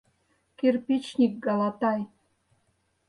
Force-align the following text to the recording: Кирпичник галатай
Кирпичник 0.57 1.33
галатай 1.45 2.01